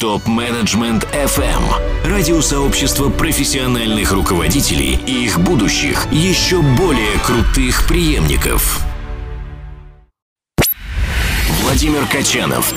[0.00, 1.62] Топ-менеджмент FM.
[2.06, 8.82] Радиосообщество профессиональных руководителей и их будущих, еще более крутых преемников.
[11.62, 12.72] Владимир Качанов.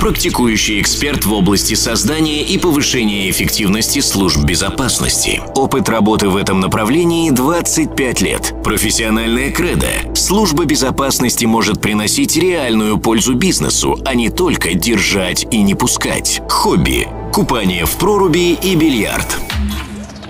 [0.00, 5.40] Практикующий эксперт в области создания и повышения эффективности служб безопасности.
[5.54, 8.54] Опыт работы в этом направлении 25 лет.
[8.62, 9.88] Профессиональная кредо.
[10.14, 16.42] Служба безопасности может приносить реальную пользу бизнесу, а не только держать и не пускать.
[16.48, 17.08] Хобби.
[17.32, 19.38] Купание в проруби и бильярд.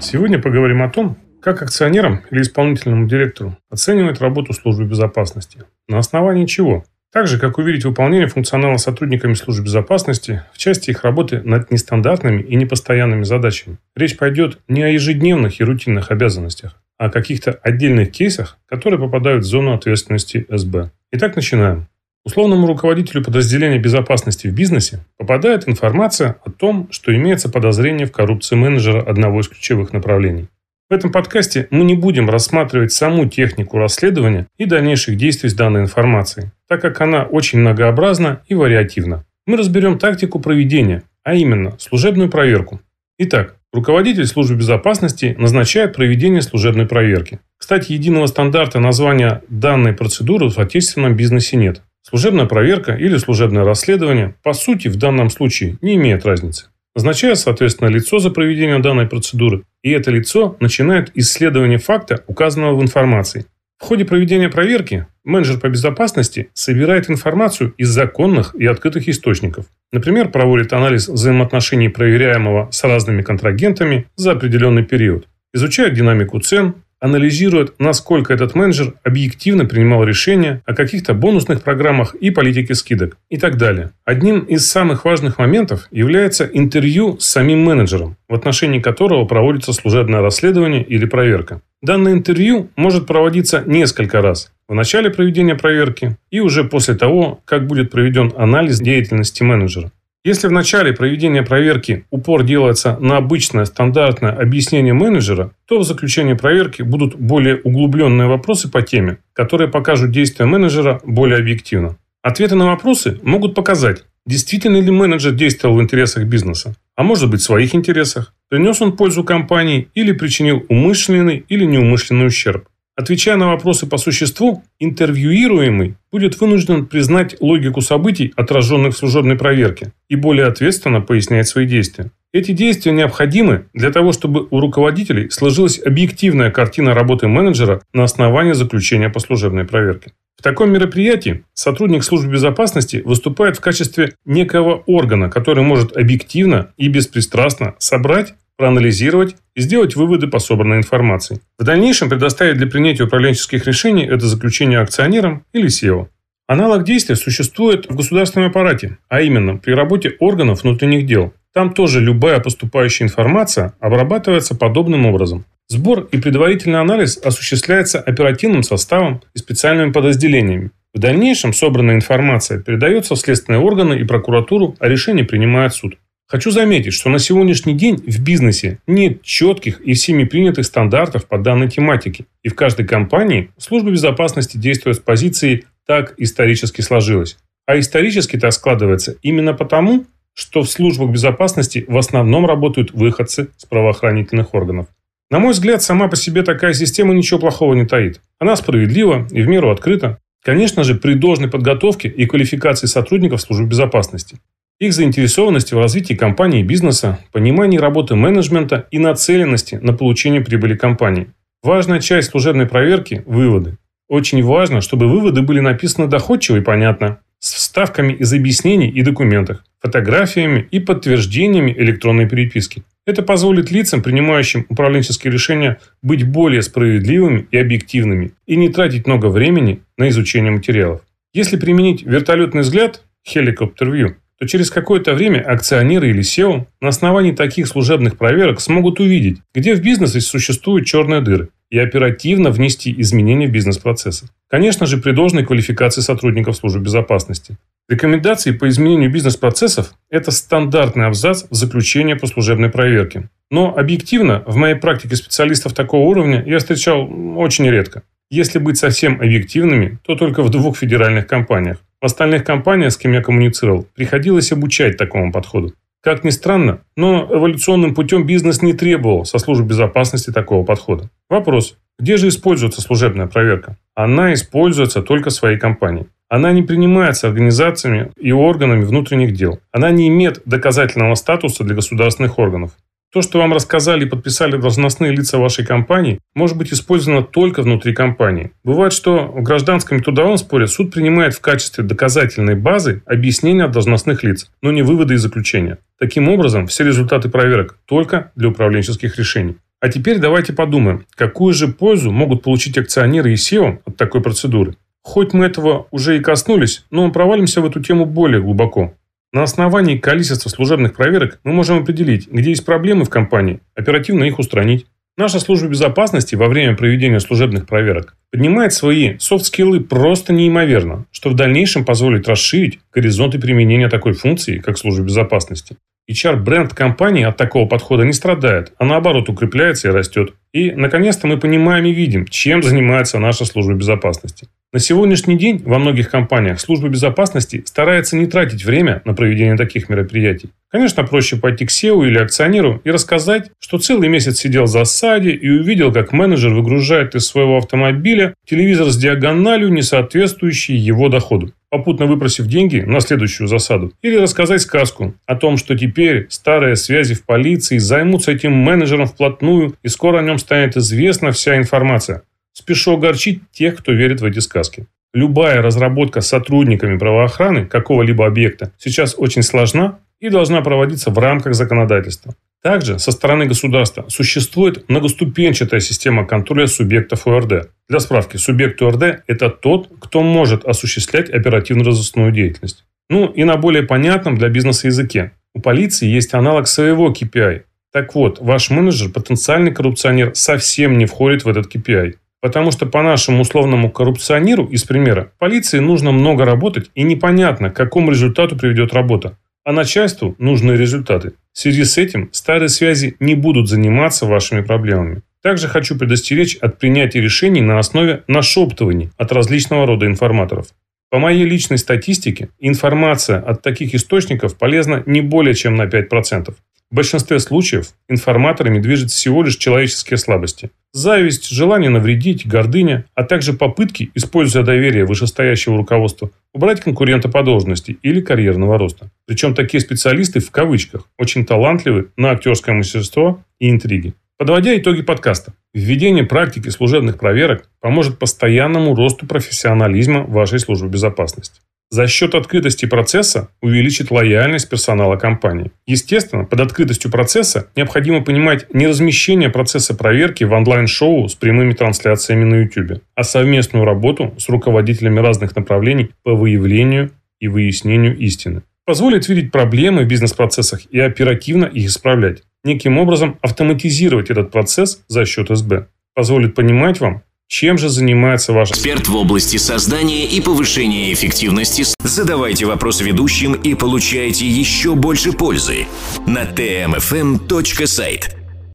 [0.00, 5.64] Сегодня поговорим о том, как акционерам или исполнительному директору оценивать работу службы безопасности.
[5.88, 6.84] На основании чего?
[7.12, 12.42] Так же, как увидеть выполнение функционала сотрудниками служб безопасности в части их работы над нестандартными
[12.42, 13.78] и непостоянными задачами.
[13.94, 19.44] Речь пойдет не о ежедневных и рутинных обязанностях, а о каких-то отдельных кейсах, которые попадают
[19.44, 20.90] в зону ответственности СБ.
[21.12, 21.88] Итак, начинаем.
[22.26, 28.56] Условному руководителю подразделения безопасности в бизнесе попадает информация о том, что имеется подозрение в коррупции
[28.56, 30.48] менеджера одного из ключевых направлений.
[30.88, 35.80] В этом подкасте мы не будем рассматривать саму технику расследования и дальнейших действий с данной
[35.80, 39.24] информацией, так как она очень многообразна и вариативна.
[39.46, 42.80] Мы разберем тактику проведения, а именно служебную проверку.
[43.18, 47.40] Итак, руководитель службы безопасности назначает проведение служебной проверки.
[47.58, 51.82] Кстати, единого стандарта названия данной процедуры в отечественном бизнесе нет.
[52.02, 56.66] Служебная проверка или служебное расследование, по сути, в данном случае не имеет разницы.
[56.96, 62.82] Назначает, соответственно, лицо за проведение данной процедуры, и это лицо начинает исследование факта, указанного в
[62.82, 63.44] информации.
[63.78, 69.66] В ходе проведения проверки менеджер по безопасности собирает информацию из законных и открытых источников.
[69.92, 75.28] Например, проводит анализ взаимоотношений проверяемого с разными контрагентами за определенный период.
[75.52, 82.30] Изучает динамику цен, анализирует, насколько этот менеджер объективно принимал решения о каких-то бонусных программах и
[82.30, 83.90] политике скидок и так далее.
[84.04, 90.20] Одним из самых важных моментов является интервью с самим менеджером, в отношении которого проводится служебное
[90.20, 91.60] расследование или проверка.
[91.82, 94.52] Данное интервью может проводиться несколько раз.
[94.68, 99.92] В начале проведения проверки и уже после того, как будет проведен анализ деятельности менеджера.
[100.26, 106.34] Если в начале проведения проверки упор делается на обычное стандартное объяснение менеджера, то в заключении
[106.34, 111.96] проверки будут более углубленные вопросы по теме, которые покажут действия менеджера более объективно.
[112.22, 117.40] Ответы на вопросы могут показать, действительно ли менеджер действовал в интересах бизнеса, а может быть
[117.40, 122.66] в своих интересах, принес он пользу компании или причинил умышленный или неумышленный ущерб.
[122.96, 129.92] Отвечая на вопросы по существу, интервьюируемый будет вынужден признать логику событий, отраженных в служебной проверке,
[130.08, 132.10] и более ответственно пояснять свои действия.
[132.32, 138.52] Эти действия необходимы для того, чтобы у руководителей сложилась объективная картина работы менеджера на основании
[138.52, 140.12] заключения по служебной проверке.
[140.38, 146.88] В таком мероприятии сотрудник службы безопасности выступает в качестве некого органа, который может объективно и
[146.88, 151.40] беспристрастно собрать проанализировать и сделать выводы по собранной информации.
[151.58, 156.08] В дальнейшем предоставить для принятия управленческих решений это заключение акционерам или SEO.
[156.48, 161.32] Аналог действия существует в государственном аппарате, а именно при работе органов внутренних дел.
[161.52, 165.44] Там тоже любая поступающая информация обрабатывается подобным образом.
[165.68, 170.70] Сбор и предварительный анализ осуществляется оперативным составом и специальными подразделениями.
[170.94, 175.98] В дальнейшем собранная информация передается в следственные органы и прокуратуру, а решение принимает суд.
[176.28, 181.38] Хочу заметить, что на сегодняшний день в бизнесе нет четких и всеми принятых стандартов по
[181.38, 182.26] данной тематике.
[182.42, 187.38] И в каждой компании служба безопасности действует с позиции «так исторически сложилось».
[187.64, 193.64] А исторически так складывается именно потому, что в службах безопасности в основном работают выходцы с
[193.64, 194.88] правоохранительных органов.
[195.30, 198.20] На мой взгляд, сама по себе такая система ничего плохого не таит.
[198.40, 200.18] Она справедлива и в меру открыта.
[200.44, 204.40] Конечно же, при должной подготовке и квалификации сотрудников службы безопасности
[204.78, 210.76] их заинтересованности в развитии компании и бизнеса, понимании работы менеджмента и нацеленности на получение прибыли
[210.76, 211.28] компании.
[211.62, 213.78] Важная часть служебной проверки– выводы.
[214.08, 219.64] Очень важно, чтобы выводы были написаны доходчиво и понятно, с вставками из объяснений и документах,
[219.80, 222.84] фотографиями и подтверждениями электронной переписки.
[223.06, 229.26] Это позволит лицам, принимающим управленческие решения, быть более справедливыми и объективными и не тратить много
[229.26, 231.02] времени на изучение материалов.
[231.32, 237.32] Если применить вертолетный взгляд, helicopter view, то через какое-то время акционеры или SEO на основании
[237.32, 243.48] таких служебных проверок смогут увидеть, где в бизнесе существуют черные дыры, и оперативно внести изменения
[243.48, 244.28] в бизнес-процессы.
[244.48, 247.56] Конечно же, при должной квалификации сотрудников службы безопасности.
[247.88, 253.30] Рекомендации по изменению бизнес-процессов– это стандартный абзац в заключении по служебной проверке.
[253.50, 258.02] Но объективно, в моей практике специалистов такого уровня я встречал очень редко.
[258.30, 261.78] Если быть совсем объективными, то только в двух федеральных компаниях.
[262.00, 265.74] В остальных компаниях, с кем я коммуницировал, приходилось обучать такому подходу.
[266.02, 271.08] Как ни странно, но эволюционным путем бизнес не требовал со службы безопасности такого подхода.
[271.30, 271.76] Вопрос.
[271.98, 273.76] Где же используется служебная проверка?
[273.94, 276.06] Она используется только своей компанией.
[276.28, 279.60] Она не принимается организациями и органами внутренних дел.
[279.70, 282.72] Она не имеет доказательного статуса для государственных органов.
[283.12, 287.94] То, что вам рассказали и подписали должностные лица вашей компании, может быть использовано только внутри
[287.94, 288.52] компании.
[288.64, 294.22] Бывает, что в гражданском и трудовом споре суд принимает в качестве доказательной базы объяснения должностных
[294.24, 295.78] лиц, но не выводы и заключения.
[295.98, 299.56] Таким образом, все результаты проверок только для управленческих решений.
[299.80, 304.74] А теперь давайте подумаем, какую же пользу могут получить акционеры и SEO от такой процедуры.
[305.02, 308.94] Хоть мы этого уже и коснулись, но провалимся в эту тему более глубоко.
[309.36, 314.38] На основании количества служебных проверок мы можем определить, где есть проблемы в компании, оперативно их
[314.38, 314.86] устранить.
[315.18, 321.34] Наша служба безопасности во время проведения служебных проверок поднимает свои софт-скиллы просто неимоверно, что в
[321.34, 325.76] дальнейшем позволит расширить горизонты применения такой функции, как служба безопасности.
[326.10, 330.32] HR-бренд компании от такого подхода не страдает, а наоборот укрепляется и растет.
[330.54, 334.48] И, наконец-то, мы понимаем и видим, чем занимается наша служба безопасности.
[334.76, 339.88] На сегодняшний день во многих компаниях служба безопасности старается не тратить время на проведение таких
[339.88, 340.50] мероприятий.
[340.70, 345.30] Конечно, проще пойти к SEO или акционеру и рассказать, что целый месяц сидел в засаде
[345.30, 351.54] и увидел, как менеджер выгружает из своего автомобиля телевизор с диагональю, не соответствующий его доходу
[351.68, 353.92] попутно выпросив деньги на следующую засаду.
[354.00, 359.74] Или рассказать сказку о том, что теперь старые связи в полиции займутся этим менеджером вплотную,
[359.82, 362.22] и скоро о нем станет известна вся информация.
[362.58, 364.86] Спешу огорчить тех, кто верит в эти сказки.
[365.12, 371.54] Любая разработка с сотрудниками правоохраны какого-либо объекта сейчас очень сложна и должна проводиться в рамках
[371.54, 372.34] законодательства.
[372.62, 377.68] Также со стороны государства существует многоступенчатая система контроля субъектов ОРД.
[377.90, 382.86] Для справки, субъект ОРД– это тот, кто может осуществлять оперативно-розыскную деятельность.
[383.10, 385.32] Ну и на более понятном для бизнеса языке.
[385.54, 387.64] У полиции есть аналог своего KPI.
[387.92, 392.14] Так вот, ваш менеджер, потенциальный коррупционер, совсем не входит в этот KPI.
[392.46, 397.74] Потому что по нашему условному коррупционеру из примера полиции нужно много работать и непонятно, к
[397.74, 399.36] какому результату приведет работа.
[399.64, 401.32] А начальству нужны результаты.
[401.52, 405.22] В связи с этим старые связи не будут заниматься вашими проблемами.
[405.42, 410.68] Также хочу предостеречь от принятия решений на основе нашептываний от различного рода информаторов.
[411.10, 416.54] По моей личной статистике, информация от таких источников полезна не более чем на 5%.
[416.88, 420.70] В большинстве случаев информаторами движет всего лишь человеческие слабости.
[420.92, 427.98] Зависть, желание навредить, гордыня, а также попытки, используя доверие вышестоящего руководства, убрать конкурента по должности
[428.02, 429.10] или карьерного роста.
[429.26, 434.14] Причем такие специалисты в кавычках очень талантливы на актерское мастерство и интриги.
[434.38, 441.60] Подводя итоги подкаста, введение практики служебных проверок поможет постоянному росту профессионализма вашей службы безопасности
[441.90, 445.70] за счет открытости процесса увеличит лояльность персонала компании.
[445.86, 452.44] Естественно, под открытостью процесса необходимо понимать не размещение процесса проверки в онлайн-шоу с прямыми трансляциями
[452.44, 458.62] на YouTube, а совместную работу с руководителями разных направлений по выявлению и выяснению истины.
[458.84, 462.42] Позволит видеть проблемы в бизнес-процессах и оперативно их исправлять.
[462.64, 465.88] Неким образом автоматизировать этот процесс за счет СБ.
[466.14, 471.84] Позволит понимать вам, чем же занимается ваш эксперт в области создания и повышения эффективности?
[472.00, 475.86] Задавайте вопросы ведущим и получайте еще больше пользы
[476.26, 478.35] на tmfm.site.